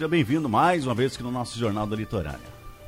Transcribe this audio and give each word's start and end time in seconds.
seja 0.00 0.08
bem-vindo 0.08 0.48
mais 0.48 0.86
uma 0.86 0.94
vez 0.94 1.12
aqui 1.12 1.22
no 1.22 1.30
nosso 1.30 1.58
Jornal 1.58 1.86
da 1.86 1.94
Litorânea. 1.94 2.40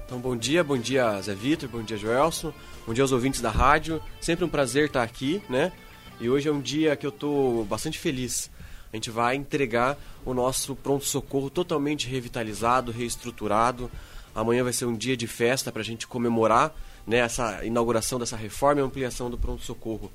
Então, 0.07 0.19
bom 0.19 0.35
dia, 0.35 0.65
bom 0.65 0.79
dia 0.79 1.21
Zé 1.21 1.35
Vitor, 1.35 1.69
bom 1.69 1.83
dia 1.83 1.99
Joelson, 1.99 2.55
bom 2.87 2.95
dia 2.95 3.05
aos 3.05 3.13
ouvintes 3.13 3.43
da 3.43 3.51
rádio. 3.51 4.01
Sempre 4.19 4.47
um 4.47 4.49
prazer 4.49 4.87
estar 4.87 5.03
aqui, 5.03 5.43
né? 5.47 5.73
E 6.19 6.31
hoje 6.31 6.49
é 6.49 6.53
um 6.53 6.63
dia 6.63 6.97
que 6.97 7.05
eu 7.05 7.11
estou 7.11 7.67
bastante 7.67 7.99
feliz. 7.99 8.51
A 8.91 8.97
gente 8.97 9.11
vai 9.11 9.37
entregar 9.37 9.99
o 10.25 10.33
nosso 10.33 10.75
pronto-socorro 10.75 11.51
totalmente 11.51 12.09
revitalizado, 12.09 12.91
reestruturado. 12.91 13.91
Amanhã 14.35 14.65
vai 14.65 14.73
ser 14.73 14.87
um 14.87 14.97
dia 14.97 15.15
de 15.15 15.27
festa 15.27 15.71
para 15.71 15.83
a 15.83 15.85
gente 15.85 16.07
comemorar 16.07 16.75
né, 17.07 17.19
essa 17.19 17.63
inauguração 17.63 18.19
dessa 18.19 18.39
reforma 18.39 18.81
e 18.81 18.85
ampliação 18.85 19.29
do 19.29 19.37
pronto-socorro. 19.37 20.11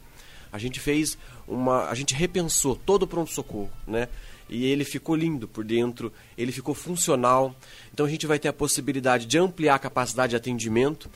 A 0.51 0.57
gente 0.57 0.79
fez 0.79 1.17
uma. 1.47 1.89
A 1.89 1.95
gente 1.95 2.13
repensou 2.13 2.75
todo 2.75 3.03
o 3.03 3.07
pronto-socorro, 3.07 3.71
né? 3.85 4.07
E 4.49 4.65
ele 4.65 4.85
ficou 4.85 5.15
lindo 5.15 5.47
por 5.47 5.63
dentro, 5.63 6.11
ele 6.37 6.51
ficou 6.51 6.73
funcional. 6.73 7.55
Então 7.93 8.05
a 8.05 8.09
gente 8.09 8.25
vai 8.25 8.39
ter 8.39 8.47
a 8.47 8.53
possibilidade 8.53 9.25
de 9.25 9.37
ampliar 9.37 9.75
a 9.75 9.79
capacidade 9.79 10.31
de 10.31 10.35
atendimento 10.35 11.09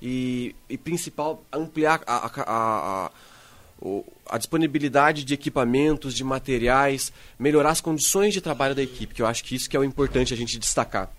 e, 0.00 0.54
e 0.68 0.78
principal, 0.78 1.44
ampliar 1.52 2.02
a, 2.06 2.26
a, 2.26 2.30
a, 2.46 3.10
a, 4.26 4.38
disponibilidade 4.38 5.24
de 5.24 5.34
equipamentos, 5.34 6.14
de 6.14 6.24
materiais, 6.24 7.12
melhorar 7.38 7.70
as 7.70 7.80
condições 7.80 8.32
de 8.32 8.40
trabalho 8.40 8.74
da 8.74 8.82
equipe, 8.82 9.14
que 9.14 9.22
eu 9.22 9.26
acho 9.26 9.44
que 9.44 9.54
isso 9.54 9.68
que 9.68 9.76
é 9.76 9.80
o 9.80 9.84
importante 9.84 10.32
a 10.32 10.36
gente 10.36 10.58
destacar. 10.58 11.12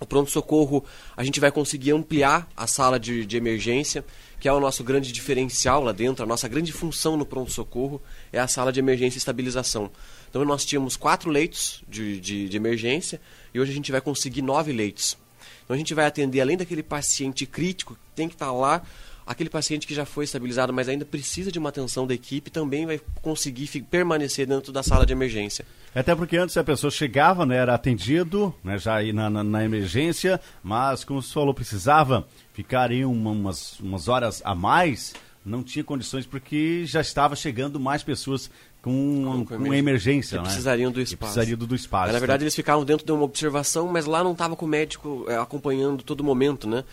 O 0.00 0.06
pronto-socorro, 0.06 0.84
a 1.16 1.24
gente 1.24 1.40
vai 1.40 1.50
conseguir 1.50 1.92
ampliar 1.92 2.48
a 2.56 2.66
sala 2.66 3.00
de, 3.00 3.26
de, 3.26 3.36
emergência, 3.36 4.04
que 4.38 4.48
é 4.48 4.52
o 4.52 4.60
nosso 4.60 4.84
grande 4.84 5.10
diferencial 5.10 5.82
lá 5.82 5.92
dentro, 5.92 6.22
a 6.22 6.26
nossa 6.26 6.46
grande 6.46 6.72
função 6.72 7.16
no 7.16 7.26
pronto-socorro 7.26 8.00
é 8.32 8.38
a 8.38 8.46
sala 8.46 8.72
de 8.72 8.78
emergência 8.78 9.16
e 9.16 9.18
estabilização. 9.18 9.90
Então 10.30 10.44
nós 10.44 10.64
tínhamos 10.64 10.96
quatro 10.96 11.30
leitos 11.30 11.82
de, 11.88 12.20
de, 12.20 12.48
de 12.48 12.56
emergência 12.56 13.20
e 13.52 13.58
hoje 13.58 13.72
a 13.72 13.74
gente 13.74 13.90
vai 13.90 14.00
conseguir 14.00 14.42
nove 14.42 14.72
leitos. 14.72 15.16
Então 15.64 15.74
a 15.74 15.78
gente 15.78 15.92
vai 15.94 16.06
atender, 16.06 16.40
além 16.40 16.56
daquele 16.56 16.82
paciente 16.82 17.44
crítico 17.44 17.94
que 17.94 18.00
tem 18.14 18.28
que 18.28 18.34
estar 18.34 18.52
lá, 18.52 18.82
aquele 19.28 19.50
paciente 19.50 19.86
que 19.86 19.94
já 19.94 20.06
foi 20.06 20.24
estabilizado, 20.24 20.72
mas 20.72 20.88
ainda 20.88 21.04
precisa 21.04 21.52
de 21.52 21.58
uma 21.58 21.68
atenção 21.68 22.06
da 22.06 22.14
equipe, 22.14 22.50
também 22.50 22.86
vai 22.86 22.98
conseguir 23.20 23.68
permanecer 23.82 24.46
dentro 24.46 24.72
da 24.72 24.82
sala 24.82 25.04
de 25.04 25.12
emergência. 25.12 25.66
Até 25.94 26.14
porque 26.14 26.38
antes 26.38 26.56
a 26.56 26.64
pessoa 26.64 26.90
chegava, 26.90 27.44
né, 27.44 27.56
era 27.56 27.74
atendido, 27.74 28.54
né, 28.64 28.78
já 28.78 28.94
aí 28.96 29.12
na, 29.12 29.28
na, 29.28 29.44
na 29.44 29.64
emergência, 29.64 30.40
mas 30.62 31.04
como 31.04 31.22
você 31.22 31.32
falou, 31.32 31.52
precisava 31.52 32.26
ficar 32.54 32.90
em 32.90 33.04
uma, 33.04 33.30
umas, 33.30 33.78
umas 33.80 34.08
horas 34.08 34.40
a 34.44 34.54
mais, 34.54 35.12
não 35.44 35.62
tinha 35.62 35.84
condições 35.84 36.26
porque 36.26 36.84
já 36.86 37.00
estava 37.00 37.36
chegando 37.36 37.78
mais 37.78 38.02
pessoas 38.02 38.50
com, 38.82 39.44
com, 39.46 39.58
com 39.58 39.74
emergência, 39.74 40.38
que 40.38 40.42
né? 40.42 40.48
precisariam 40.48 40.90
do 40.90 41.00
espaço. 41.00 41.56
do, 41.56 41.66
do 41.66 41.74
espaço. 41.74 42.06
Mas, 42.06 42.12
na 42.12 42.18
verdade, 42.18 42.40
né? 42.40 42.44
eles 42.44 42.54
ficavam 42.54 42.84
dentro 42.84 43.04
de 43.04 43.12
uma 43.12 43.24
observação, 43.24 43.88
mas 43.88 44.06
lá 44.06 44.22
não 44.22 44.32
estava 44.32 44.54
com 44.56 44.64
o 44.64 44.68
médico 44.68 45.24
é, 45.28 45.36
acompanhando 45.36 46.02
todo 46.02 46.22
momento, 46.22 46.68
né? 46.68 46.84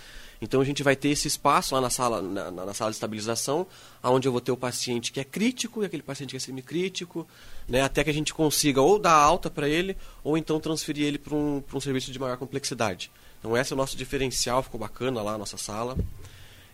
Então 0.42 0.60
a 0.60 0.66
gente 0.66 0.84
vai 0.84 0.96
ter 0.96 1.10
esse 1.10 1.28
espaço 1.28 1.74
lá 1.74 1.82
na 1.82 1.90
sala, 1.90 2.22
na, 2.22 2.52
na, 2.52 2.74
sala 2.74 2.92
de 2.92 2.98
estabilização, 2.98 3.66
onde 4.04 4.28
eu 4.28 4.32
vou 4.32 4.42
ter 4.42 4.52
o 4.52 4.58
paciente 4.58 5.12
que 5.12 5.20
é 5.20 5.24
crítico 5.24 5.82
e 5.82 5.86
aquele 5.86 6.04
paciente 6.04 6.32
que 6.32 6.38
é 6.38 6.40
semicrítico, 6.40 7.28
né, 7.68 7.82
até 7.82 8.04
que 8.04 8.10
a 8.10 8.14
gente 8.14 8.34
consiga 8.34 8.82
ou 8.82 9.00
dar 9.00 9.14
alta 9.14 9.50
para 9.50 9.68
ele, 9.68 9.96
ou 10.24 10.38
então 10.38 10.60
transferir 10.60 11.06
ele 11.06 11.18
para 11.18 11.34
um, 11.34 11.64
um 11.74 11.80
serviço 11.80 12.12
de 12.12 12.20
maior 12.20 12.38
complexidade. 12.38 13.10
Então 13.40 13.56
esse 13.56 13.72
é 13.72 13.76
o 13.76 13.78
nosso 13.78 13.96
diferencial, 13.96 14.62
ficou 14.62 14.80
bacana 14.80 15.22
lá 15.22 15.34
a 15.34 15.38
nossa 15.38 15.58
sala. 15.58 15.98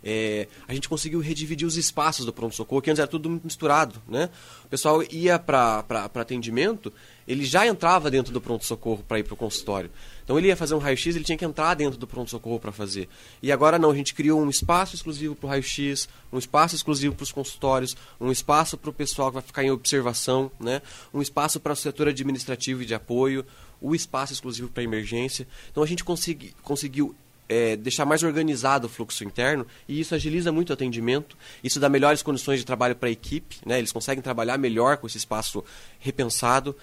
É, 0.04 0.48
a 0.68 0.74
gente 0.74 0.90
conseguiu 0.90 1.20
redividir 1.20 1.68
os 1.68 1.78
espaços 1.78 2.26
do 2.26 2.34
pronto-socorro, 2.34 2.82
que 2.82 2.90
antes 2.90 3.00
era 3.00 3.08
tudo 3.08 3.30
misturado. 3.44 4.02
Né? 4.08 4.30
O 4.66 4.68
pessoal 4.68 5.04
ia 5.04 5.38
para 5.38 5.86
atendimento, 6.16 6.92
ele 7.28 7.46
já 7.46 7.68
entrava 7.68 8.10
dentro 8.10 8.34
do 8.34 8.42
pronto-socorro 8.42 9.04
para 9.08 9.20
ir 9.20 9.24
para 9.24 9.34
o 9.34 9.38
consultório. 9.38 9.92
Então 10.24 10.38
ele 10.38 10.48
ia 10.48 10.56
fazer 10.56 10.74
um 10.74 10.80
raio-x, 10.80 11.16
ele 11.16 11.26
tinha 11.26 11.38
que 11.38 11.46
entrar 11.46 11.74
dentro 11.76 12.00
do 12.00 12.08
pronto-socorro 12.08 12.60
para 12.60 12.72
fazer. 12.72 13.08
E 13.42 13.52
agora 13.52 13.78
não, 13.78 13.92
a 13.92 13.96
gente 13.96 14.14
criou 14.14 14.42
um 14.42 14.50
espaço 14.50 14.96
exclusivo 14.96 15.36
para 15.36 15.46
o 15.46 15.50
raio-x, 15.50 16.08
um 16.32 16.38
espaço 16.38 16.76
exclusivo 16.76 17.16
para 17.16 17.24
os 17.24 17.32
consultórios, 17.32 17.96
um 18.20 18.32
espaço 18.32 18.78
para 18.78 18.90
o 18.90 18.94
pessoal 18.94 19.30
que 19.30 19.36
vai 19.36 19.44
ficar 19.44 19.64
em 19.64 19.72
observação, 19.72 20.52
né? 20.60 20.82
um 21.14 21.22
espaço 21.22 21.60
para 21.60 21.74
o 21.74 21.76
setor 21.76 22.08
administrativo 22.08 22.82
e 22.82 22.86
de 22.86 22.94
apoio, 22.94 23.46
o 23.82 23.96
espaço 23.96 24.32
exclusivo 24.32 24.70
para 24.70 24.84
emergência. 24.84 25.48
Então 25.72 25.84
a 25.84 25.88
gente 25.88 26.04
consegui, 26.04 26.54
conseguiu 26.62 27.16
é, 27.52 27.76
deixar 27.76 28.06
mais 28.06 28.24
organizado 28.24 28.88
o 28.88 28.90
fluxo 28.90 29.26
interno 29.26 29.68
e 29.86 30.00
isso 30.00 30.16
agiliza 30.16 30.54
muito 30.54 30.70
o 30.70 30.74
atendimento, 30.74 31.38
isso 31.62 31.82
dá 31.82 31.90
melhores 31.90 32.24
condições 32.24 32.60
de 32.60 32.66
trabalho 32.66 32.96
para 32.96 33.10
a 33.10 33.12
equipe, 33.12 33.58
né? 33.66 33.78
eles 33.78 33.92
conseguem 33.92 34.22
trabalhar 34.22 34.58
melhor 34.58 34.96
com 34.96 35.06
esse 35.06 35.18
espaço 35.18 35.62
repensado. 36.00 36.74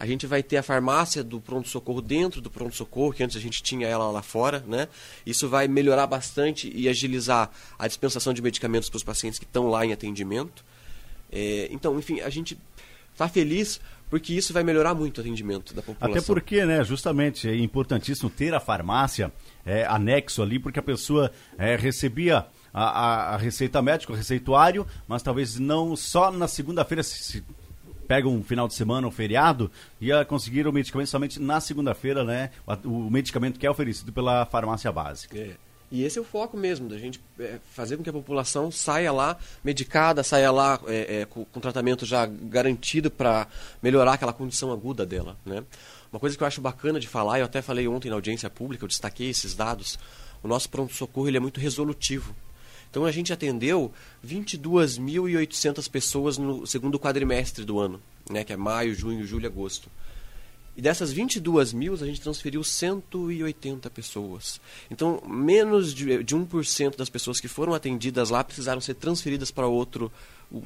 A 0.00 0.04
gente 0.04 0.26
vai 0.26 0.42
ter 0.42 0.56
a 0.56 0.64
farmácia 0.64 1.22
do 1.22 1.40
pronto-socorro 1.40 2.02
dentro 2.02 2.40
do 2.40 2.50
pronto-socorro, 2.50 3.12
que 3.12 3.22
antes 3.22 3.36
a 3.36 3.40
gente 3.40 3.62
tinha 3.62 3.86
ela 3.86 4.10
lá 4.10 4.20
fora. 4.20 4.64
Né? 4.66 4.88
Isso 5.24 5.48
vai 5.48 5.68
melhorar 5.68 6.08
bastante 6.08 6.70
e 6.74 6.88
agilizar 6.88 7.48
a 7.78 7.86
dispensação 7.86 8.34
de 8.34 8.42
medicamentos 8.42 8.90
para 8.90 8.96
os 8.96 9.04
pacientes 9.04 9.38
que 9.38 9.44
estão 9.44 9.68
lá 9.68 9.86
em 9.86 9.92
atendimento. 9.92 10.64
É, 11.32 11.68
então, 11.70 11.98
enfim, 11.98 12.20
a 12.20 12.28
gente 12.28 12.58
está 13.16 13.28
feliz 13.28 13.80
porque 14.08 14.34
isso 14.34 14.52
vai 14.52 14.62
melhorar 14.62 14.94
muito 14.94 15.18
o 15.18 15.20
atendimento 15.20 15.74
da 15.74 15.82
população. 15.82 16.16
Até 16.16 16.24
porque, 16.24 16.64
né, 16.64 16.84
justamente, 16.84 17.48
é 17.48 17.56
importantíssimo 17.56 18.30
ter 18.30 18.54
a 18.54 18.60
farmácia 18.60 19.32
é, 19.64 19.84
anexo 19.84 20.42
ali, 20.42 20.60
porque 20.60 20.78
a 20.78 20.82
pessoa 20.82 21.32
é, 21.58 21.74
recebia 21.74 22.46
a, 22.72 22.84
a, 22.84 23.34
a, 23.34 23.36
receita 23.36 23.82
médica, 23.82 24.12
o 24.12 24.16
receituário, 24.16 24.86
mas 25.08 25.22
talvez 25.22 25.58
não 25.58 25.96
só 25.96 26.30
na 26.30 26.46
segunda-feira, 26.46 27.02
se, 27.02 27.24
se 27.24 27.44
pega 28.06 28.28
um 28.28 28.44
final 28.44 28.68
de 28.68 28.74
semana, 28.74 29.08
um 29.08 29.10
feriado, 29.10 29.70
ia 30.00 30.24
conseguir 30.24 30.68
o 30.68 30.72
medicamento 30.72 31.08
somente 31.08 31.40
na 31.40 31.60
segunda-feira, 31.60 32.22
né? 32.22 32.50
O, 32.84 33.06
o, 33.06 33.10
medicamento 33.10 33.58
que 33.58 33.66
é 33.66 33.70
oferecido 33.70 34.12
pela 34.12 34.46
farmácia 34.46 34.92
básica. 34.92 35.36
É. 35.36 35.56
E 35.90 36.02
esse 36.02 36.18
é 36.18 36.20
o 36.20 36.24
foco 36.24 36.56
mesmo, 36.56 36.88
da 36.88 36.98
gente 36.98 37.20
é, 37.38 37.58
fazer 37.72 37.96
com 37.96 38.02
que 38.02 38.10
a 38.10 38.12
população 38.12 38.72
saia 38.72 39.12
lá 39.12 39.38
medicada, 39.62 40.24
saia 40.24 40.50
lá 40.50 40.80
é, 40.88 41.20
é, 41.20 41.24
com, 41.26 41.44
com, 41.44 41.60
tratamento 41.60 42.04
já 42.04 42.26
garantido 42.26 43.08
para 43.08 43.46
melhorar 43.80 44.14
aquela 44.14 44.32
condição 44.32 44.72
aguda 44.72 45.06
dela. 45.06 45.36
Né? 45.44 45.62
Uma 46.12 46.18
coisa 46.18 46.36
que 46.36 46.42
eu 46.42 46.46
acho 46.46 46.60
bacana 46.60 46.98
de 46.98 47.06
falar, 47.06 47.38
eu 47.38 47.44
até 47.44 47.62
falei 47.62 47.86
ontem 47.86 48.08
na 48.08 48.16
audiência 48.16 48.50
pública, 48.50 48.84
eu 48.84 48.88
destaquei 48.88 49.30
esses 49.30 49.54
dados, 49.54 49.96
o 50.42 50.48
nosso 50.48 50.68
pronto-socorro 50.68 51.28
ele 51.28 51.36
é 51.36 51.40
muito 51.40 51.60
resolutivo. 51.60 52.34
Então 52.90 53.04
a 53.04 53.12
gente 53.12 53.32
atendeu 53.32 53.92
22.800 54.26 55.88
pessoas 55.88 56.36
no 56.36 56.66
segundo 56.66 56.98
quadrimestre 56.98 57.64
do 57.64 57.78
ano, 57.78 58.00
né, 58.28 58.42
que 58.42 58.52
é 58.52 58.56
maio, 58.56 58.94
junho, 58.94 59.24
julho 59.24 59.46
agosto. 59.46 59.88
E 60.76 60.82
dessas 60.82 61.10
22 61.10 61.72
mil, 61.72 61.94
a 61.94 61.96
gente 61.96 62.20
transferiu 62.20 62.62
180 62.62 63.88
pessoas. 63.88 64.60
Então, 64.90 65.22
menos 65.26 65.94
de, 65.94 66.22
de 66.22 66.36
1% 66.36 66.96
das 66.96 67.08
pessoas 67.08 67.40
que 67.40 67.48
foram 67.48 67.72
atendidas 67.72 68.28
lá 68.28 68.44
precisaram 68.44 68.80
ser 68.80 68.94
transferidas 68.94 69.50
para 69.50 69.66
outro 69.66 70.12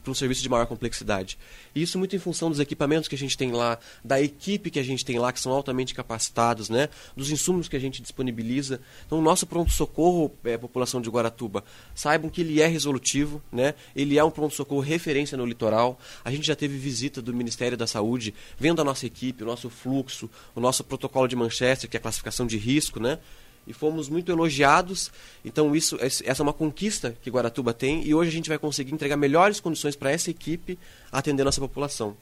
para 0.03 0.11
um 0.11 0.15
serviço 0.15 0.43
de 0.43 0.49
maior 0.49 0.67
complexidade. 0.67 1.39
E 1.75 1.83
isso 1.83 1.99
muito 1.99 2.15
em 2.15 2.19
função 2.19 2.51
dos 2.51 2.61
equipamentos 2.61 3.09
que 3.09 3.15
a 3.15 3.19
gente 3.19 3.37
tem 3.37 3.53
lá, 3.53 3.79
da 4.05 4.21
equipe 4.21 4.71
que 4.71 4.79
a 4.79 4.83
gente 4.83 5.05
tem 5.05 5.19
lá, 5.19 5.33
que 5.33 5.41
são 5.41 5.53
altamente 5.53 5.95
capacitados, 5.95 6.69
né? 6.69 6.89
dos 7.17 7.31
insumos 7.31 7.69
que 7.69 7.77
a 7.77 7.81
gente 7.81 8.03
disponibiliza. 8.03 8.81
Então, 9.07 9.19
o 9.19 9.23
nosso 9.23 9.47
pronto-socorro, 9.47 10.33
é, 10.45 10.57
população 10.59 11.01
de 11.01 11.09
Guaratuba, 11.09 11.65
saibam 11.95 12.31
que 12.31 12.41
ele 12.41 12.61
é 12.61 12.67
resolutivo, 12.67 13.43
né? 13.51 13.75
ele 13.95 14.19
é 14.19 14.25
um 14.25 14.31
pronto-socorro 14.31 14.81
referência 14.81 15.37
no 15.37 15.47
litoral. 15.47 15.99
A 16.25 16.31
gente 16.31 16.47
já 16.47 16.57
teve 16.57 16.77
visita 16.77 17.23
do 17.23 17.33
Ministério 17.33 17.77
da 17.77 17.87
Saúde, 17.87 18.35
vendo 18.59 18.81
a 18.81 18.85
nossa 18.85 19.07
equipe, 19.07 19.43
o 19.43 19.47
nosso 19.47 19.71
fluxo, 19.71 20.31
o 20.55 20.61
nosso 20.61 20.85
protocolo 20.85 21.27
de 21.27 21.37
Manchester, 21.37 21.89
que 21.89 21.97
é 21.97 21.99
a 21.99 22.03
classificação 22.03 22.47
de 22.47 22.57
risco, 22.57 23.01
né? 23.01 23.19
E 23.67 23.73
fomos 23.73 24.09
muito 24.09 24.31
elogiados. 24.31 25.11
Então 25.45 25.75
isso, 25.75 25.97
essa 26.01 26.25
é 26.27 26.43
uma 26.43 26.53
conquista 26.53 27.17
que 27.23 27.31
Guaratuba 27.31 27.73
tem 27.73 28.05
e 28.05 28.15
hoje 28.15 28.31
a 28.31 28.33
gente 28.33 28.49
vai 28.49 28.59
conseguir 28.59 28.93
entregar 28.93 29.17
melhores 29.17 29.61
condições 29.61 29.97
para 29.97 30.11
essa 30.11 30.31
equipe 30.31 30.79
atender 31.11 31.45
nossa 31.45 31.61
população. 31.61 32.17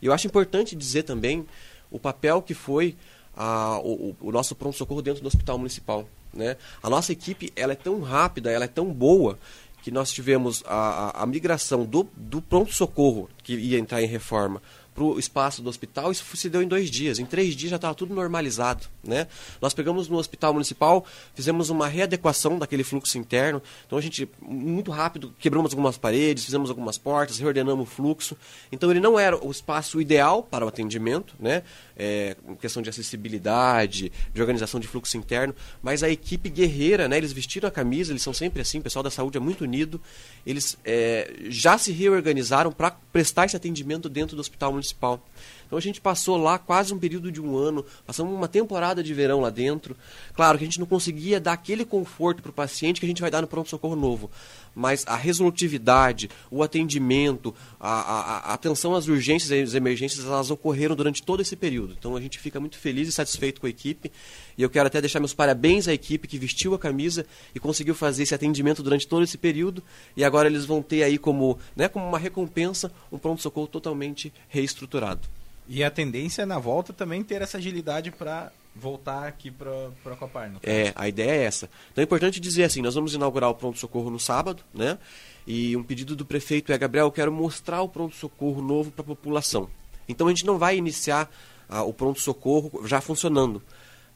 E 0.00 0.06
eu 0.06 0.12
acho 0.12 0.26
importante 0.26 0.76
dizer 0.76 1.04
também 1.04 1.46
o 1.90 1.98
papel 1.98 2.42
que 2.42 2.54
foi 2.54 2.96
a, 3.36 3.78
o, 3.78 4.14
o, 4.20 4.32
nosso 4.32 4.54
pronto-socorro 4.54 5.02
dentro 5.02 5.22
do 5.22 5.26
hospital 5.26 5.58
municipal. 5.58 6.08
Né? 6.32 6.56
A 6.82 6.90
nossa 6.90 7.12
equipe 7.12 7.52
ela 7.56 7.72
é 7.72 7.76
tão 7.76 8.00
rápida, 8.00 8.50
ela 8.50 8.64
é 8.64 8.68
tão 8.68 8.92
boa, 8.92 9.38
que 9.84 9.90
nós 9.90 10.10
tivemos 10.10 10.64
a, 10.66 11.10
a, 11.18 11.22
a 11.22 11.26
migração 11.26 11.84
do, 11.84 12.08
do 12.16 12.40
pronto-socorro, 12.40 13.28
que 13.42 13.52
ia 13.52 13.78
entrar 13.78 14.02
em 14.02 14.06
reforma, 14.06 14.62
para 14.94 15.04
o 15.04 15.18
espaço 15.18 15.60
do 15.60 15.68
hospital, 15.68 16.12
isso 16.12 16.24
se 16.36 16.48
deu 16.48 16.62
em 16.62 16.68
dois 16.68 16.90
dias. 16.90 17.18
Em 17.18 17.26
três 17.26 17.56
dias 17.56 17.70
já 17.70 17.76
estava 17.76 17.94
tudo 17.94 18.14
normalizado. 18.14 18.86
Né? 19.02 19.26
Nós 19.60 19.74
pegamos 19.74 20.08
no 20.08 20.16
hospital 20.16 20.52
municipal, 20.52 21.04
fizemos 21.34 21.68
uma 21.68 21.88
readequação 21.88 22.58
daquele 22.58 22.84
fluxo 22.84 23.18
interno. 23.18 23.60
Então 23.86 23.98
a 23.98 24.00
gente, 24.00 24.28
muito 24.40 24.92
rápido, 24.92 25.34
quebramos 25.38 25.72
algumas 25.72 25.98
paredes, 25.98 26.44
fizemos 26.44 26.70
algumas 26.70 26.96
portas, 26.96 27.38
reordenamos 27.38 27.88
o 27.88 27.90
fluxo. 27.90 28.36
Então 28.70 28.90
ele 28.90 29.00
não 29.00 29.18
era 29.18 29.36
o 29.36 29.50
espaço 29.50 30.00
ideal 30.00 30.42
para 30.42 30.64
o 30.64 30.68
atendimento, 30.68 31.34
né? 31.40 31.62
É, 31.96 32.36
questão 32.60 32.82
de 32.82 32.90
acessibilidade, 32.90 34.10
de 34.32 34.40
organização 34.40 34.80
de 34.80 34.88
fluxo 34.88 35.16
interno, 35.16 35.54
mas 35.80 36.02
a 36.02 36.10
equipe 36.10 36.48
guerreira, 36.48 37.06
né? 37.08 37.16
eles 37.16 37.32
vestiram 37.32 37.68
a 37.68 37.70
camisa, 37.70 38.10
eles 38.10 38.22
são 38.22 38.32
sempre 38.32 38.60
assim, 38.60 38.78
o 38.78 38.82
pessoal 38.82 39.02
da 39.02 39.10
saúde 39.10 39.36
é 39.36 39.40
muito 39.40 39.62
unido, 39.62 40.00
eles 40.44 40.76
é, 40.84 41.32
já 41.48 41.78
se 41.78 41.92
reorganizaram 41.92 42.72
para 42.72 42.90
prestar 43.12 43.46
esse 43.46 43.56
atendimento 43.56 44.08
dentro 44.08 44.34
do 44.34 44.40
hospital 44.40 44.72
municipal 44.72 44.83
municipal. 44.84 45.20
Então 45.66 45.78
a 45.78 45.80
gente 45.80 46.00
passou 46.00 46.36
lá 46.36 46.58
quase 46.58 46.92
um 46.92 46.98
período 46.98 47.30
de 47.30 47.40
um 47.40 47.56
ano, 47.56 47.84
passamos 48.06 48.34
uma 48.34 48.48
temporada 48.48 49.02
de 49.02 49.12
verão 49.14 49.40
lá 49.40 49.50
dentro. 49.50 49.96
Claro 50.34 50.58
que 50.58 50.64
a 50.64 50.66
gente 50.66 50.80
não 50.80 50.86
conseguia 50.86 51.40
dar 51.40 51.52
aquele 51.52 51.84
conforto 51.84 52.42
para 52.42 52.50
o 52.50 52.54
paciente 52.54 53.00
que 53.00 53.06
a 53.06 53.08
gente 53.08 53.22
vai 53.22 53.30
dar 53.30 53.40
no 53.40 53.46
pronto-socorro 53.46 53.96
novo 53.96 54.30
mas 54.74 55.04
a 55.06 55.16
resolutividade, 55.16 56.28
o 56.50 56.62
atendimento, 56.62 57.54
a, 57.78 58.00
a, 58.00 58.38
a, 58.50 58.54
atenção 58.54 58.94
às 58.94 59.06
urgências 59.06 59.50
e 59.50 59.62
às 59.62 59.74
emergências, 59.74 60.26
elas 60.26 60.50
ocorreram 60.50 60.96
durante 60.96 61.22
todo 61.22 61.40
esse 61.40 61.54
período. 61.54 61.94
Então 61.98 62.16
a 62.16 62.20
gente 62.20 62.38
fica 62.38 62.58
muito 62.58 62.76
feliz 62.76 63.08
e 63.08 63.12
satisfeito 63.12 63.60
com 63.60 63.66
a 63.66 63.70
equipe. 63.70 64.10
E 64.58 64.62
eu 64.62 64.70
quero 64.70 64.86
até 64.86 65.00
deixar 65.00 65.20
meus 65.20 65.34
parabéns 65.34 65.86
à 65.86 65.94
equipe 65.94 66.26
que 66.26 66.38
vestiu 66.38 66.74
a 66.74 66.78
camisa 66.78 67.24
e 67.54 67.60
conseguiu 67.60 67.94
fazer 67.94 68.24
esse 68.24 68.34
atendimento 68.34 68.82
durante 68.82 69.06
todo 69.06 69.22
esse 69.22 69.38
período. 69.38 69.82
E 70.16 70.24
agora 70.24 70.48
eles 70.48 70.64
vão 70.64 70.82
ter 70.82 71.02
aí 71.04 71.18
como, 71.18 71.58
né, 71.76 71.88
como 71.88 72.06
uma 72.06 72.18
recompensa 72.18 72.90
um 73.12 73.18
pronto-socorro 73.18 73.68
totalmente 73.68 74.32
reestruturado. 74.48 75.28
E 75.68 75.82
a 75.82 75.90
tendência 75.90 76.42
é 76.42 76.46
na 76.46 76.58
volta 76.58 76.92
também 76.92 77.22
ter 77.22 77.40
essa 77.42 77.58
agilidade 77.58 78.10
para 78.10 78.52
voltar 78.74 79.26
aqui 79.26 79.50
para 79.50 79.70
a 80.06 80.16
Copar. 80.16 80.52
É, 80.62 80.92
a 80.94 81.08
ideia 81.08 81.30
é 81.30 81.44
essa. 81.44 81.70
Então 81.92 82.02
é 82.02 82.04
importante 82.04 82.40
dizer 82.40 82.64
assim, 82.64 82.82
nós 82.82 82.94
vamos 82.94 83.14
inaugurar 83.14 83.50
o 83.50 83.54
pronto-socorro 83.54 84.10
no 84.10 84.18
sábado, 84.18 84.62
né? 84.74 84.98
E 85.46 85.76
um 85.76 85.82
pedido 85.82 86.16
do 86.16 86.24
prefeito 86.24 86.72
é, 86.72 86.78
Gabriel, 86.78 87.06
eu 87.06 87.12
quero 87.12 87.32
mostrar 87.32 87.82
o 87.82 87.88
pronto-socorro 87.88 88.60
novo 88.60 88.90
para 88.90 89.02
a 89.02 89.06
população. 89.06 89.68
Então 90.08 90.26
a 90.26 90.30
gente 90.30 90.44
não 90.44 90.58
vai 90.58 90.76
iniciar 90.76 91.30
ah, 91.68 91.82
o 91.82 91.92
pronto-socorro 91.92 92.86
já 92.86 93.00
funcionando. 93.00 93.62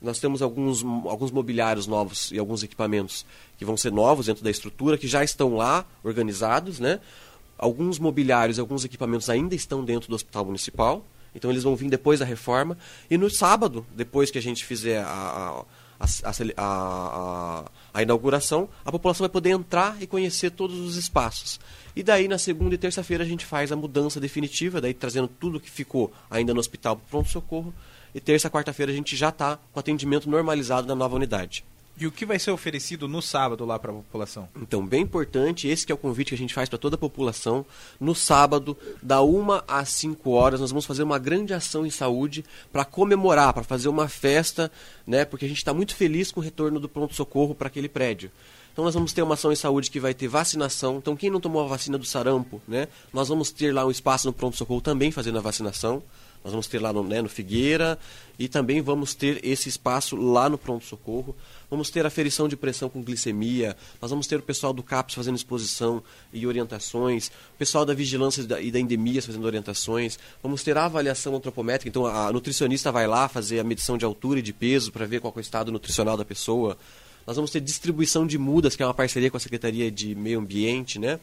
Nós 0.00 0.20
temos 0.20 0.42
alguns, 0.42 0.84
alguns 0.84 1.30
mobiliários 1.30 1.86
novos 1.86 2.30
e 2.30 2.38
alguns 2.38 2.62
equipamentos 2.62 3.26
que 3.56 3.64
vão 3.64 3.76
ser 3.76 3.90
novos 3.90 4.26
dentro 4.26 4.44
da 4.44 4.50
estrutura, 4.50 4.96
que 4.96 5.08
já 5.08 5.24
estão 5.24 5.56
lá 5.56 5.84
organizados, 6.04 6.78
né? 6.78 7.00
Alguns 7.56 7.98
mobiliários 7.98 8.58
e 8.58 8.60
alguns 8.60 8.84
equipamentos 8.84 9.28
ainda 9.28 9.54
estão 9.54 9.84
dentro 9.84 10.08
do 10.08 10.14
hospital 10.14 10.44
municipal. 10.44 11.04
Então 11.38 11.50
eles 11.50 11.62
vão 11.62 11.74
vir 11.74 11.88
depois 11.88 12.18
da 12.18 12.26
reforma. 12.26 12.76
E 13.08 13.16
no 13.16 13.30
sábado, 13.30 13.86
depois 13.94 14.30
que 14.30 14.38
a 14.38 14.42
gente 14.42 14.64
fizer 14.64 15.02
a, 15.02 15.64
a, 15.98 16.06
a, 16.56 17.64
a, 17.94 18.02
inauguração, 18.02 18.68
a 18.84 18.90
população 18.90 19.24
vai 19.24 19.30
poder 19.30 19.50
entrar 19.50 19.96
e 20.02 20.06
conhecer 20.06 20.50
todos 20.50 20.78
os 20.78 20.96
espaços. 20.96 21.58
E 21.94 22.02
daí, 22.02 22.28
na 22.28 22.38
segunda 22.38 22.74
e 22.74 22.78
terça-feira, 22.78 23.24
a 23.24 23.26
gente 23.26 23.46
faz 23.46 23.72
a 23.72 23.76
mudança 23.76 24.20
definitiva, 24.20 24.80
daí 24.80 24.92
trazendo 24.92 25.28
tudo 25.28 25.60
que 25.60 25.70
ficou 25.70 26.12
ainda 26.28 26.52
no 26.52 26.60
hospital 26.60 26.96
para 26.96 27.06
pronto-socorro. 27.08 27.72
E 28.14 28.20
terça, 28.20 28.50
quarta-feira, 28.50 28.90
a 28.90 28.94
gente 28.94 29.16
já 29.16 29.28
está 29.28 29.58
com 29.72 29.78
atendimento 29.78 30.28
normalizado 30.28 30.86
na 30.88 30.94
nova 30.94 31.14
unidade. 31.14 31.64
E 32.00 32.06
o 32.06 32.12
que 32.12 32.24
vai 32.24 32.38
ser 32.38 32.52
oferecido 32.52 33.08
no 33.08 33.20
sábado 33.20 33.64
lá 33.64 33.76
para 33.76 33.90
a 33.90 33.94
população? 33.94 34.48
Então, 34.62 34.86
bem 34.86 35.02
importante, 35.02 35.66
esse 35.66 35.84
que 35.84 35.90
é 35.90 35.94
o 35.94 35.98
convite 35.98 36.28
que 36.28 36.34
a 36.36 36.38
gente 36.38 36.54
faz 36.54 36.68
para 36.68 36.78
toda 36.78 36.94
a 36.94 36.98
população. 36.98 37.66
No 37.98 38.14
sábado, 38.14 38.76
da 39.02 39.20
1 39.20 39.62
às 39.66 39.88
5 39.88 40.30
horas, 40.30 40.60
nós 40.60 40.70
vamos 40.70 40.86
fazer 40.86 41.02
uma 41.02 41.18
grande 41.18 41.52
ação 41.52 41.84
em 41.84 41.90
saúde 41.90 42.44
para 42.72 42.84
comemorar, 42.84 43.52
para 43.52 43.64
fazer 43.64 43.88
uma 43.88 44.08
festa, 44.08 44.70
né? 45.04 45.24
Porque 45.24 45.44
a 45.44 45.48
gente 45.48 45.58
está 45.58 45.74
muito 45.74 45.96
feliz 45.96 46.30
com 46.30 46.38
o 46.38 46.42
retorno 46.42 46.78
do 46.78 46.88
pronto-socorro 46.88 47.52
para 47.52 47.66
aquele 47.66 47.88
prédio. 47.88 48.30
Então 48.72 48.84
nós 48.84 48.94
vamos 48.94 49.12
ter 49.12 49.22
uma 49.22 49.34
ação 49.34 49.50
em 49.50 49.56
saúde 49.56 49.90
que 49.90 49.98
vai 49.98 50.14
ter 50.14 50.28
vacinação. 50.28 50.98
Então 50.98 51.16
quem 51.16 51.30
não 51.30 51.40
tomou 51.40 51.64
a 51.64 51.66
vacina 51.66 51.98
do 51.98 52.04
sarampo, 52.04 52.62
né? 52.68 52.86
Nós 53.12 53.28
vamos 53.28 53.50
ter 53.50 53.74
lá 53.74 53.84
um 53.84 53.90
espaço 53.90 54.28
no 54.28 54.32
pronto-socorro 54.32 54.80
também 54.80 55.10
fazendo 55.10 55.38
a 55.38 55.40
vacinação. 55.40 56.00
Nós 56.42 56.52
vamos 56.52 56.66
ter 56.66 56.80
lá 56.80 56.92
no, 56.92 57.02
né, 57.02 57.20
no 57.20 57.28
Figueira 57.28 57.98
e 58.38 58.48
também 58.48 58.80
vamos 58.80 59.14
ter 59.14 59.44
esse 59.44 59.68
espaço 59.68 60.16
lá 60.16 60.48
no 60.48 60.56
pronto-socorro. 60.56 61.34
Vamos 61.70 61.90
ter 61.90 62.06
aferição 62.06 62.48
de 62.48 62.56
pressão 62.56 62.88
com 62.88 63.02
glicemia, 63.02 63.76
nós 64.00 64.10
vamos 64.10 64.26
ter 64.26 64.36
o 64.36 64.42
pessoal 64.42 64.72
do 64.72 64.82
CAPS 64.82 65.14
fazendo 65.14 65.36
exposição 65.36 66.02
e 66.32 66.46
orientações, 66.46 67.28
o 67.28 67.58
pessoal 67.58 67.84
da 67.84 67.92
vigilância 67.92 68.40
e 68.60 68.70
da 68.70 68.80
endemias 68.80 69.26
fazendo 69.26 69.44
orientações, 69.44 70.18
vamos 70.42 70.62
ter 70.62 70.78
a 70.78 70.86
avaliação 70.86 71.36
antropométrica, 71.36 71.88
então 71.88 72.06
a 72.06 72.32
nutricionista 72.32 72.90
vai 72.90 73.06
lá 73.06 73.28
fazer 73.28 73.60
a 73.60 73.64
medição 73.64 73.98
de 73.98 74.04
altura 74.04 74.38
e 74.38 74.42
de 74.42 74.52
peso 74.52 74.90
para 74.90 75.04
ver 75.04 75.20
qual 75.20 75.32
é 75.36 75.38
o 75.38 75.40
estado 75.40 75.70
nutricional 75.70 76.16
da 76.16 76.24
pessoa. 76.24 76.78
Nós 77.26 77.36
vamos 77.36 77.50
ter 77.50 77.60
distribuição 77.60 78.26
de 78.26 78.38
mudas, 78.38 78.74
que 78.74 78.82
é 78.82 78.86
uma 78.86 78.94
parceria 78.94 79.30
com 79.30 79.36
a 79.36 79.40
Secretaria 79.40 79.90
de 79.90 80.14
Meio 80.14 80.38
Ambiente, 80.38 80.98
né? 80.98 81.20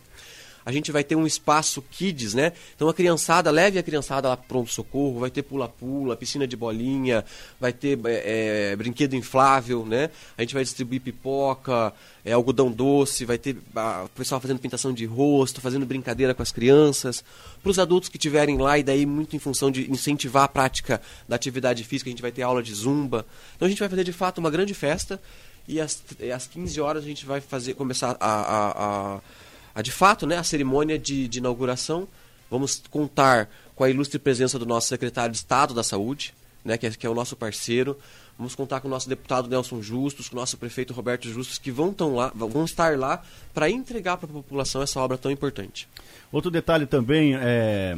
A 0.66 0.72
gente 0.72 0.92
vai 0.92 1.04
ter 1.04 1.16
um 1.16 1.28
espaço 1.28 1.82
kids, 1.92 2.34
né? 2.34 2.52
Então 2.76 2.90
a 2.90 2.94
criançada, 2.94 3.52
leve 3.52 3.78
a 3.78 3.84
criançada 3.84 4.28
lá 4.28 4.36
pronto-socorro, 4.36 5.20
vai 5.20 5.30
ter 5.30 5.44
pula-pula, 5.44 6.18
piscina 6.18 6.48
de 6.48 6.58
bolinha, 6.58 7.24
vai 7.60 7.72
ter 7.72 8.00
é, 8.06 8.72
é, 8.72 8.76
brinquedo 8.76 9.16
inflável, 9.16 9.86
né? 9.86 10.10
A 10.36 10.42
gente 10.42 10.56
vai 10.56 10.64
distribuir 10.64 11.02
pipoca, 11.02 11.94
é, 12.26 12.34
algodão 12.34 12.72
doce, 12.72 13.26
vai 13.26 13.38
ter 13.38 13.56
o 13.56 14.10
pessoal 14.10 14.42
fazendo 14.42 14.60
pintação 14.60 14.92
de 14.92 15.06
rosto, 15.06 15.62
fazendo 15.62 15.86
brincadeira 15.86 16.34
com 16.34 16.42
as 16.42 16.52
crianças. 16.52 17.24
Para 17.62 17.70
os 17.70 17.78
adultos 17.78 18.10
que 18.10 18.18
estiverem 18.18 18.58
lá, 18.58 18.80
e 18.80 18.84
daí 18.84 19.06
muito 19.06 19.36
em 19.36 19.40
função 19.40 19.70
de 19.70 19.90
incentivar 19.92 20.46
a 20.46 20.48
prática 20.48 21.00
da 21.30 21.36
atividade 21.36 21.84
física, 21.84 22.10
a 22.10 22.12
gente 22.12 22.24
vai 22.24 22.32
ter 22.32 22.42
aula 22.42 22.64
de 22.64 22.74
zumba. 22.74 23.24
Então 23.56 23.68
a 23.68 23.70
gente 23.70 23.80
vai 23.80 23.90
fazer 23.90 24.04
de 24.04 24.14
fato 24.14 24.40
uma 24.40 24.50
grande 24.50 24.74
festa 24.74 25.22
e 25.68 25.80
às, 25.80 26.04
às 26.34 26.48
15 26.48 26.82
horas 26.82 27.04
a 27.04 27.08
gente 27.08 27.26
vai 27.26 27.40
fazer 27.42 27.76
começar 27.76 28.18
a, 28.20 29.16
a 29.16 29.22
a 29.76 29.82
de 29.82 29.92
fato 29.92 30.26
né, 30.26 30.38
a 30.38 30.44
cerimônia 30.44 30.98
de, 30.98 31.28
de 31.28 31.40
inauguração. 31.40 32.08
Vamos 32.50 32.82
contar 32.90 33.50
com 33.76 33.84
a 33.84 33.90
ilustre 33.90 34.18
presença 34.18 34.58
do 34.58 34.66
nosso 34.66 34.88
secretário 34.88 35.32
de 35.32 35.38
Estado 35.38 35.74
da 35.74 35.84
Saúde, 35.84 36.34
né, 36.64 36.78
que, 36.78 36.88
é, 36.88 36.92
que 36.92 37.06
é 37.06 37.10
o 37.10 37.14
nosso 37.14 37.36
parceiro. 37.36 38.00
Vamos 38.38 38.56
contar 38.56 38.80
com 38.80 38.88
o 38.88 38.92
nosso 38.92 39.08
deputado 39.08 39.50
Nelson 39.50 39.82
Justus, 39.82 40.30
com 40.30 40.36
o 40.36 40.40
nosso 40.40 40.58
prefeito 40.58 40.94
Roberto 40.94 41.30
Justus, 41.30 41.58
que 41.58 41.72
vão, 41.72 41.94
tão 41.94 42.16
lá, 42.16 42.32
vão 42.34 42.66
estar 42.66 42.98
lá 42.98 43.22
para 43.54 43.70
entregar 43.70 44.18
para 44.18 44.30
a 44.30 44.34
população 44.34 44.82
essa 44.82 45.00
obra 45.00 45.18
tão 45.18 45.32
importante. 45.32 45.88
Outro 46.32 46.52
detalhe 46.52 46.86
também, 46.86 47.36
é, 47.36 47.98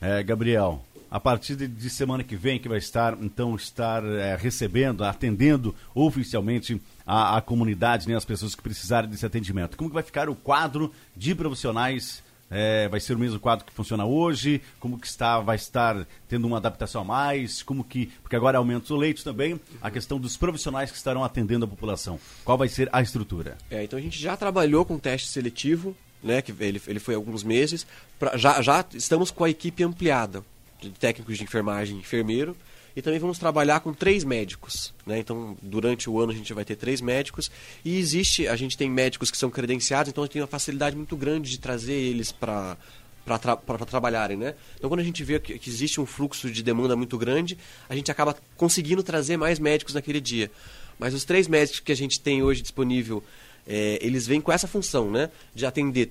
é, 0.00 0.22
Gabriel, 0.22 0.84
a 1.10 1.18
partir 1.18 1.56
de, 1.56 1.90
semana 1.90 2.22
que 2.22 2.36
vem, 2.36 2.58
que 2.58 2.68
vai 2.68 2.78
estar, 2.78 3.16
então, 3.20 3.56
estar 3.56 4.04
é, 4.04 4.36
recebendo, 4.36 5.02
atendendo 5.02 5.74
oficialmente 5.94 6.80
a, 7.04 7.36
a 7.38 7.40
comunidade, 7.40 8.08
né, 8.08 8.14
as 8.14 8.24
pessoas 8.24 8.54
que 8.54 8.62
precisarem 8.62 9.10
desse 9.10 9.26
atendimento. 9.26 9.76
Como 9.76 9.90
que 9.90 9.94
vai 9.94 10.04
ficar 10.04 10.28
o 10.28 10.36
quadro 10.36 10.92
de 11.16 11.34
profissionais? 11.34 12.22
É, 12.52 12.88
vai 12.88 12.98
ser 12.98 13.14
o 13.14 13.18
mesmo 13.18 13.38
quadro 13.38 13.64
que 13.64 13.72
funciona 13.72 14.04
hoje? 14.04 14.60
Como 14.80 14.98
que 14.98 15.06
está, 15.06 15.38
vai 15.38 15.54
estar 15.54 16.06
tendo 16.28 16.46
uma 16.46 16.56
adaptação 16.56 17.02
a 17.02 17.04
mais? 17.04 17.62
Como 17.62 17.84
que, 17.84 18.06
porque 18.22 18.34
agora 18.34 18.58
aumenta 18.58 18.92
o 18.92 18.96
leite 18.96 19.22
também, 19.22 19.60
a 19.80 19.90
questão 19.90 20.18
dos 20.18 20.36
profissionais 20.36 20.90
que 20.90 20.96
estarão 20.96 21.22
atendendo 21.22 21.64
a 21.64 21.68
população. 21.68 22.18
Qual 22.44 22.58
vai 22.58 22.68
ser 22.68 22.88
a 22.92 23.00
estrutura? 23.00 23.56
É, 23.70 23.84
então 23.84 23.96
a 23.96 24.02
gente 24.02 24.20
já 24.20 24.36
trabalhou 24.36 24.84
com 24.84 24.98
teste 24.98 25.28
seletivo, 25.28 25.96
né, 26.22 26.42
que 26.42 26.52
ele, 26.58 26.82
ele 26.88 26.98
foi 26.98 27.14
alguns 27.14 27.44
meses, 27.44 27.86
pra, 28.18 28.36
já, 28.36 28.60
já 28.60 28.84
estamos 28.94 29.30
com 29.30 29.44
a 29.44 29.50
equipe 29.50 29.84
ampliada 29.84 30.44
de 30.80 30.90
técnicos 30.90 31.36
de 31.36 31.44
enfermagem 31.44 31.96
e 31.96 32.00
enfermeiro, 32.00 32.56
e 32.94 33.02
também 33.02 33.20
vamos 33.20 33.38
trabalhar 33.38 33.80
com 33.80 33.92
três 33.92 34.24
médicos. 34.24 34.92
Né? 35.06 35.18
Então, 35.18 35.56
durante 35.62 36.10
o 36.10 36.20
ano 36.20 36.32
a 36.32 36.34
gente 36.34 36.52
vai 36.52 36.64
ter 36.64 36.76
três 36.76 37.00
médicos. 37.00 37.50
E 37.84 37.98
existe, 37.98 38.48
a 38.48 38.56
gente 38.56 38.76
tem 38.76 38.90
médicos 38.90 39.30
que 39.30 39.36
são 39.36 39.50
credenciados, 39.50 40.10
então 40.10 40.24
a 40.24 40.26
gente 40.26 40.32
tem 40.32 40.42
uma 40.42 40.48
facilidade 40.48 40.96
muito 40.96 41.16
grande 41.16 41.50
de 41.50 41.58
trazer 41.58 41.94
eles 41.94 42.32
para 42.32 42.76
para 43.22 43.38
tra 43.38 43.56
trabalharem, 43.86 44.36
né? 44.36 44.54
Então, 44.76 44.88
quando 44.88 45.00
a 45.00 45.04
gente 45.04 45.22
vê 45.22 45.38
que, 45.38 45.58
que, 45.58 45.70
existe 45.70 46.00
um 46.00 46.06
fluxo 46.06 46.50
de 46.50 46.62
demanda 46.62 46.96
muito 46.96 47.16
grande, 47.18 47.56
a 47.88 47.94
gente 47.94 48.10
acaba 48.10 48.34
conseguindo 48.56 49.02
trazer 49.02 49.36
mais 49.36 49.58
médicos 49.58 49.94
naquele 49.94 50.20
dia. 50.20 50.50
Mas 50.98 51.14
os 51.14 51.24
três 51.24 51.46
médicos 51.46 51.80
que 51.80 51.92
a 51.92 51.96
gente 51.96 52.18
tem 52.18 52.42
hoje 52.42 52.62
disponível, 52.62 53.22
é, 53.66 53.98
eles 54.00 54.26
vêm 54.26 54.40
com 54.40 54.50
essa 54.50 54.66
função, 54.66 55.10
né? 55.10 55.30
De 55.54 55.64
atender 55.66 56.10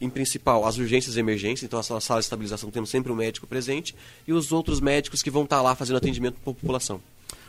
em 0.00 0.10
principal, 0.10 0.66
as 0.66 0.76
urgências 0.76 1.16
e 1.16 1.20
emergências, 1.20 1.62
então 1.62 1.78
a 1.78 1.82
sala 1.82 2.20
de 2.20 2.26
estabilização 2.26 2.70
temos 2.70 2.90
sempre 2.90 3.12
um 3.12 3.14
médico 3.14 3.46
presente, 3.46 3.94
e 4.26 4.32
os 4.32 4.52
outros 4.52 4.80
médicos 4.80 5.22
que 5.22 5.30
vão 5.30 5.44
estar 5.44 5.62
lá 5.62 5.74
fazendo 5.74 5.96
atendimento 5.96 6.34
para 6.34 6.52
a 6.52 6.54
população. 6.54 7.00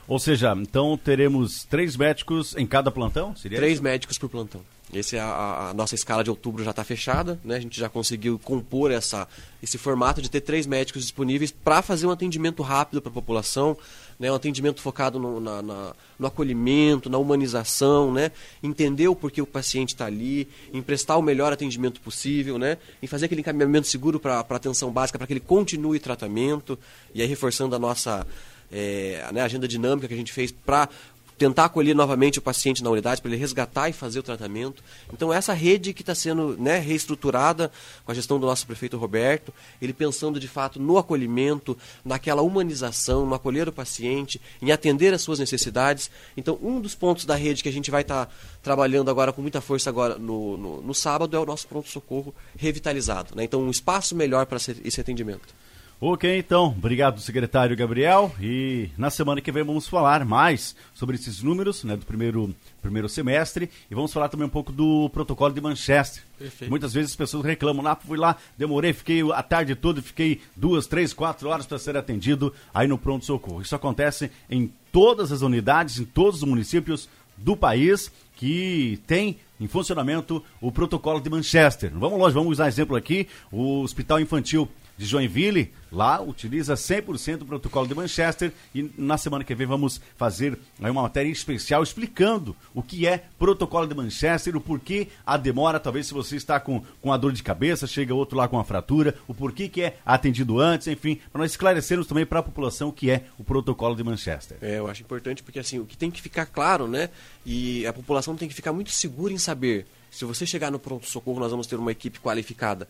Ou 0.07 0.19
seja, 0.19 0.55
então 0.55 0.97
teremos 0.97 1.63
três 1.63 1.97
médicos 1.97 2.55
em 2.55 2.65
cada 2.65 2.91
plantão? 2.91 3.35
Seria 3.35 3.57
três 3.57 3.73
isso? 3.73 3.83
médicos 3.83 4.17
por 4.17 4.29
plantão. 4.29 4.61
Essa 4.99 5.17
é 5.17 5.19
a, 5.19 5.69
a, 5.69 5.73
nossa 5.73 5.93
escala 5.93 6.23
de 6.23 6.29
outubro 6.29 6.63
já 6.63 6.71
está 6.71 6.83
fechada, 6.83 7.37
né? 7.43 7.57
A 7.57 7.59
gente 7.59 7.77
já 7.77 7.89
conseguiu 7.89 8.39
compor 8.39 8.91
essa, 8.91 9.27
esse 9.61 9.77
formato 9.77 10.21
de 10.21 10.29
ter 10.29 10.39
três 10.39 10.65
médicos 10.65 11.01
disponíveis 11.01 11.51
para 11.51 11.81
fazer 11.81 12.07
um 12.07 12.11
atendimento 12.11 12.63
rápido 12.63 13.01
para 13.01 13.09
a 13.09 13.13
população, 13.13 13.77
né? 14.17 14.31
Um 14.31 14.35
atendimento 14.35 14.81
focado 14.81 15.19
no, 15.19 15.41
na, 15.41 15.61
na, 15.61 15.93
no 16.17 16.27
acolhimento, 16.27 17.09
na 17.09 17.17
humanização, 17.17 18.13
né? 18.13 18.31
Entender 18.63 19.09
o 19.09 19.15
porquê 19.15 19.41
o 19.41 19.45
paciente 19.45 19.89
está 19.89 20.05
ali, 20.05 20.47
em 20.73 20.81
prestar 20.81 21.17
o 21.17 21.21
melhor 21.21 21.51
atendimento 21.51 21.99
possível, 21.99 22.57
né? 22.57 22.77
Em 23.03 23.07
fazer 23.07 23.25
aquele 23.25 23.41
encaminhamento 23.41 23.87
seguro 23.87 24.17
para 24.17 24.35
a 24.35 24.55
atenção 24.55 24.91
básica, 24.91 25.19
para 25.19 25.27
que 25.27 25.33
ele 25.33 25.41
continue 25.41 25.99
tratamento 25.99 26.79
e 27.13 27.21
aí 27.21 27.27
reforçando 27.27 27.75
a 27.75 27.79
nossa 27.79 28.25
é, 28.71 29.25
né, 29.31 29.41
agenda 29.41 29.67
dinâmica 29.67 30.07
que 30.07 30.13
a 30.13 30.17
gente 30.17 30.33
fez 30.33 30.51
para 30.51 30.89
tentar 31.37 31.65
acolher 31.65 31.93
novamente 31.93 32.39
o 32.39 32.41
paciente 32.41 32.83
na 32.83 32.89
unidade, 32.89 33.21
para 33.21 33.29
ele 33.29 33.39
resgatar 33.39 33.89
e 33.89 33.93
fazer 33.93 34.19
o 34.19 34.23
tratamento. 34.23 34.83
Então, 35.11 35.33
essa 35.33 35.53
rede 35.53 35.93
que 35.93 36.01
está 36.01 36.15
sendo 36.15 36.55
né, 36.57 36.79
reestruturada 36.79 37.71
com 38.05 38.11
a 38.11 38.15
gestão 38.15 38.39
do 38.39 38.45
nosso 38.45 38.65
prefeito 38.65 38.97
Roberto, 38.97 39.53
ele 39.81 39.93
pensando 39.93 40.39
de 40.39 40.47
fato 40.47 40.79
no 40.79 40.97
acolhimento, 40.97 41.77
naquela 42.03 42.41
humanização, 42.41 43.25
no 43.25 43.35
acolher 43.35 43.67
o 43.67 43.73
paciente, 43.73 44.41
em 44.61 44.71
atender 44.71 45.13
às 45.13 45.21
suas 45.21 45.39
necessidades. 45.39 46.09
Então, 46.37 46.57
um 46.61 46.79
dos 46.79 46.95
pontos 46.95 47.25
da 47.25 47.35
rede 47.35 47.63
que 47.63 47.69
a 47.69 47.73
gente 47.73 47.91
vai 47.91 48.01
estar 48.01 48.27
tá 48.27 48.31
trabalhando 48.63 49.11
agora 49.11 49.33
com 49.33 49.41
muita 49.41 49.61
força 49.61 49.89
agora 49.89 50.17
no, 50.17 50.57
no, 50.57 50.81
no 50.81 50.93
sábado 50.93 51.35
é 51.35 51.39
o 51.39 51.45
nosso 51.45 51.67
pronto-socorro 51.67 52.33
revitalizado. 52.57 53.35
Né? 53.35 53.43
Então, 53.43 53.61
um 53.61 53.69
espaço 53.69 54.15
melhor 54.15 54.45
para 54.45 54.57
esse 54.57 55.01
atendimento. 55.01 55.64
Ok, 55.99 56.37
então, 56.37 56.75
obrigado, 56.77 57.21
secretário 57.21 57.75
Gabriel. 57.75 58.29
E 58.41 58.89
na 58.97 59.09
semana 59.09 59.39
que 59.39 59.49
vem 59.49 59.63
vamos 59.63 59.87
falar 59.87 60.25
mais 60.25 60.75
sobre 60.93 61.15
esses 61.15 61.41
números 61.41 61.85
né, 61.85 61.95
do 61.95 62.05
primeiro, 62.05 62.53
primeiro 62.81 63.07
semestre 63.07 63.69
e 63.89 63.95
vamos 63.95 64.11
falar 64.11 64.27
também 64.27 64.45
um 64.45 64.49
pouco 64.49 64.73
do 64.73 65.09
protocolo 65.11 65.53
de 65.53 65.61
Manchester. 65.61 66.21
Perfeito. 66.37 66.69
Muitas 66.69 66.93
vezes 66.93 67.11
as 67.11 67.15
pessoas 67.15 67.45
reclamam, 67.45 67.81
lá, 67.81 67.95
fui 67.95 68.17
lá, 68.17 68.35
demorei, 68.57 68.91
fiquei 68.91 69.21
a 69.31 69.41
tarde 69.41 69.73
toda, 69.73 70.01
fiquei 70.01 70.41
duas, 70.53 70.85
três, 70.85 71.13
quatro 71.13 71.47
horas 71.47 71.65
para 71.65 71.79
ser 71.79 71.95
atendido 71.95 72.53
aí 72.73 72.89
no 72.89 72.97
pronto-socorro. 72.97 73.61
Isso 73.61 73.75
acontece 73.75 74.29
em 74.49 74.69
todas 74.91 75.31
as 75.31 75.41
unidades, 75.41 75.97
em 75.97 76.05
todos 76.05 76.43
os 76.43 76.47
municípios 76.47 77.07
do 77.37 77.55
país 77.55 78.11
que 78.35 78.99
tem 79.07 79.37
em 79.61 79.67
funcionamento 79.67 80.43
o 80.59 80.73
protocolo 80.73 81.21
de 81.21 81.29
Manchester. 81.29 81.89
Vamos 81.93 82.19
longe, 82.19 82.33
vamos 82.33 82.51
usar 82.51 82.67
exemplo 82.67 82.97
aqui, 82.97 83.29
o 83.49 83.81
Hospital 83.81 84.19
Infantil 84.19 84.69
de 84.97 85.05
Joinville, 85.05 85.71
lá 85.91 86.21
utiliza 86.21 86.73
100% 86.73 87.37
do 87.37 87.45
protocolo 87.45 87.87
de 87.87 87.95
Manchester 87.95 88.51
e 88.73 88.91
na 88.97 89.17
semana 89.17 89.43
que 89.43 89.55
vem 89.55 89.67
vamos 89.67 90.01
fazer 90.17 90.57
uma 90.79 91.03
matéria 91.03 91.29
especial 91.29 91.83
explicando 91.83 92.55
o 92.73 92.81
que 92.81 93.07
é 93.07 93.25
protocolo 93.37 93.87
de 93.87 93.95
Manchester, 93.95 94.55
o 94.55 94.61
porquê 94.61 95.07
a 95.25 95.37
demora, 95.37 95.79
talvez 95.79 96.07
se 96.07 96.13
você 96.13 96.35
está 96.35 96.59
com, 96.59 96.83
com 97.01 97.11
a 97.11 97.17
dor 97.17 97.31
de 97.31 97.43
cabeça, 97.43 97.87
chega 97.87 98.13
outro 98.13 98.37
lá 98.37 98.47
com 98.47 98.59
a 98.59 98.63
fratura, 98.63 99.15
o 99.27 99.33
porquê 99.33 99.67
que 99.67 99.81
é 99.81 99.97
atendido 100.05 100.59
antes, 100.59 100.87
enfim, 100.87 101.19
para 101.31 101.41
nós 101.41 101.51
esclarecermos 101.51 102.07
também 102.07 102.25
para 102.25 102.39
a 102.39 102.43
população 102.43 102.89
o 102.89 102.93
que 102.93 103.09
é 103.09 103.25
o 103.37 103.43
protocolo 103.43 103.95
de 103.95 104.03
Manchester. 104.03 104.57
É, 104.61 104.79
eu 104.79 104.87
acho 104.87 105.01
importante 105.01 105.43
porque 105.43 105.59
assim, 105.59 105.79
o 105.79 105.85
que 105.85 105.97
tem 105.97 106.11
que 106.11 106.21
ficar 106.21 106.45
claro, 106.45 106.87
né, 106.87 107.09
e 107.45 107.85
a 107.85 107.93
população 107.93 108.35
tem 108.35 108.47
que 108.47 108.55
ficar 108.55 108.73
muito 108.73 108.91
segura 108.91 109.33
em 109.33 109.37
saber 109.37 109.85
se 110.15 110.23
você 110.23 110.45
chegar 110.45 110.71
no 110.71 110.79
pronto-socorro, 110.79 111.41
nós 111.41 111.51
vamos 111.51 111.67
ter 111.67 111.75
uma 111.75 111.91
equipe 111.91 112.21
qualificada 112.21 112.87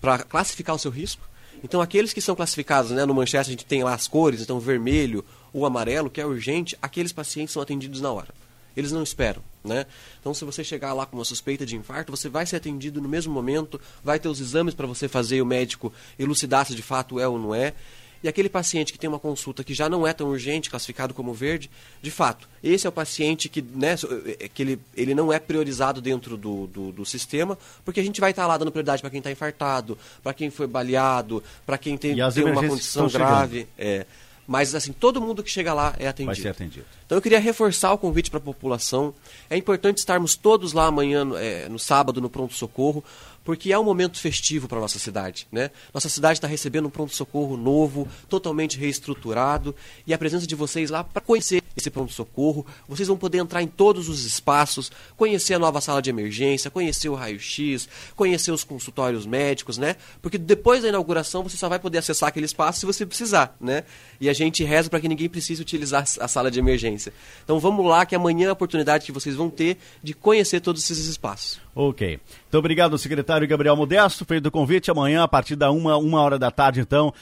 para 0.00 0.18
classificar 0.20 0.74
o 0.74 0.78
seu 0.78 0.90
risco. 0.90 1.28
Então, 1.62 1.82
aqueles 1.82 2.14
que 2.14 2.22
são 2.22 2.34
classificados, 2.34 2.90
né, 2.90 3.04
no 3.04 3.12
Manchester 3.12 3.40
a 3.40 3.50
gente 3.50 3.66
tem 3.66 3.84
lá 3.84 3.92
as 3.92 4.08
cores, 4.08 4.40
então 4.40 4.58
vermelho 4.58 5.22
ou 5.52 5.66
amarelo, 5.66 6.08
que 6.08 6.22
é 6.22 6.24
urgente, 6.24 6.74
aqueles 6.80 7.12
pacientes 7.12 7.52
são 7.52 7.60
atendidos 7.60 8.00
na 8.00 8.10
hora. 8.10 8.28
Eles 8.74 8.92
não 8.92 9.02
esperam, 9.02 9.42
né? 9.62 9.84
Então, 10.20 10.32
se 10.32 10.42
você 10.42 10.64
chegar 10.64 10.94
lá 10.94 11.04
com 11.04 11.18
uma 11.18 11.24
suspeita 11.24 11.66
de 11.66 11.76
infarto, 11.76 12.16
você 12.16 12.30
vai 12.30 12.46
ser 12.46 12.56
atendido 12.56 12.98
no 13.02 13.08
mesmo 13.10 13.30
momento, 13.34 13.78
vai 14.02 14.18
ter 14.18 14.28
os 14.28 14.40
exames 14.40 14.72
para 14.72 14.86
você 14.86 15.06
fazer 15.06 15.36
e 15.36 15.42
o 15.42 15.46
médico 15.46 15.92
elucidar 16.18 16.64
se 16.64 16.74
de 16.74 16.82
fato 16.82 17.20
é 17.20 17.28
ou 17.28 17.38
não 17.38 17.54
é. 17.54 17.74
E 18.22 18.28
aquele 18.28 18.48
paciente 18.48 18.92
que 18.92 18.98
tem 18.98 19.08
uma 19.08 19.18
consulta 19.18 19.62
que 19.62 19.72
já 19.72 19.88
não 19.88 20.06
é 20.06 20.12
tão 20.12 20.28
urgente, 20.28 20.68
classificado 20.68 21.14
como 21.14 21.32
verde, 21.32 21.70
de 22.02 22.10
fato, 22.10 22.48
esse 22.62 22.86
é 22.86 22.88
o 22.88 22.92
paciente 22.92 23.48
que, 23.48 23.62
né, 23.62 23.94
é, 24.40 24.48
que 24.48 24.62
ele, 24.62 24.80
ele 24.96 25.14
não 25.14 25.32
é 25.32 25.38
priorizado 25.38 26.00
dentro 26.00 26.36
do, 26.36 26.66
do, 26.66 26.92
do 26.92 27.04
sistema, 27.04 27.56
porque 27.84 28.00
a 28.00 28.02
gente 28.02 28.20
vai 28.20 28.30
estar 28.30 28.46
lá 28.46 28.56
dando 28.56 28.72
prioridade 28.72 29.00
para 29.00 29.10
quem 29.10 29.18
está 29.18 29.30
infartado, 29.30 29.96
para 30.22 30.34
quem 30.34 30.50
foi 30.50 30.66
baleado, 30.66 31.42
para 31.64 31.78
quem 31.78 31.96
tem, 31.96 32.16
tem 32.32 32.44
uma 32.44 32.66
condição 32.66 33.08
grave. 33.08 33.68
É. 33.78 34.04
Mas, 34.48 34.74
assim, 34.74 34.94
todo 34.94 35.20
mundo 35.20 35.42
que 35.42 35.50
chega 35.50 35.74
lá 35.74 35.94
é 35.98 36.08
atendido. 36.08 36.34
Vai 36.34 36.42
ser 36.42 36.48
atendido. 36.48 36.86
Então, 37.04 37.18
eu 37.18 37.20
queria 37.20 37.38
reforçar 37.38 37.92
o 37.92 37.98
convite 37.98 38.30
para 38.30 38.38
a 38.38 38.42
população. 38.42 39.12
É 39.50 39.58
importante 39.58 39.98
estarmos 39.98 40.36
todos 40.36 40.72
lá 40.72 40.86
amanhã, 40.86 41.28
é, 41.36 41.68
no 41.68 41.78
sábado, 41.78 42.18
no 42.18 42.30
pronto-socorro, 42.30 43.04
porque 43.48 43.72
é 43.72 43.78
um 43.78 43.82
momento 43.82 44.18
festivo 44.18 44.68
para 44.68 44.78
nossa 44.78 44.98
cidade. 44.98 45.48
Né? 45.50 45.70
Nossa 45.94 46.10
cidade 46.10 46.36
está 46.36 46.46
recebendo 46.46 46.84
um 46.84 46.90
pronto-socorro 46.90 47.56
novo, 47.56 48.06
totalmente 48.28 48.76
reestruturado, 48.76 49.74
e 50.06 50.12
a 50.12 50.18
presença 50.18 50.46
de 50.46 50.54
vocês 50.54 50.90
lá 50.90 51.02
para 51.02 51.22
conhecer 51.22 51.62
esse 51.74 51.88
pronto-socorro, 51.88 52.66
vocês 52.86 53.08
vão 53.08 53.16
poder 53.16 53.38
entrar 53.38 53.62
em 53.62 53.66
todos 53.66 54.06
os 54.10 54.26
espaços, 54.26 54.92
conhecer 55.16 55.54
a 55.54 55.58
nova 55.58 55.80
sala 55.80 56.02
de 56.02 56.10
emergência, 56.10 56.70
conhecer 56.70 57.08
o 57.08 57.14
raio-x, 57.14 57.88
conhecer 58.14 58.50
os 58.50 58.64
consultórios 58.64 59.24
médicos, 59.24 59.78
né? 59.78 59.96
Porque 60.20 60.36
depois 60.36 60.82
da 60.82 60.88
inauguração 60.88 61.42
você 61.42 61.56
só 61.56 61.70
vai 61.70 61.78
poder 61.78 61.98
acessar 61.98 62.28
aquele 62.28 62.44
espaço 62.44 62.80
se 62.80 62.86
você 62.86 63.06
precisar, 63.06 63.56
né? 63.58 63.84
E 64.20 64.28
a 64.28 64.34
gente 64.34 64.62
reza 64.62 64.90
para 64.90 65.00
que 65.00 65.08
ninguém 65.08 65.28
precise 65.28 65.62
utilizar 65.62 66.04
a 66.20 66.28
sala 66.28 66.50
de 66.50 66.58
emergência. 66.58 67.14
Então 67.44 67.58
vamos 67.58 67.86
lá, 67.86 68.04
que 68.04 68.14
amanhã 68.14 68.48
é 68.48 68.50
a 68.50 68.52
oportunidade 68.52 69.06
que 69.06 69.12
vocês 69.12 69.34
vão 69.34 69.48
ter 69.48 69.78
de 70.02 70.12
conhecer 70.12 70.60
todos 70.60 70.82
esses 70.90 71.06
espaços. 71.06 71.60
Ok. 71.80 72.18
Então, 72.48 72.58
obrigado, 72.58 72.98
secretário 72.98 73.46
Gabriel 73.46 73.76
Modesto. 73.76 74.24
Feito 74.24 74.46
o 74.48 74.50
convite 74.50 74.90
amanhã, 74.90 75.22
a 75.22 75.28
partir 75.28 75.54
da 75.54 75.70
uma, 75.70 75.96
uma 75.96 76.20
hora 76.20 76.36
da 76.36 76.50
tarde, 76.50 76.80
então, 76.80 77.14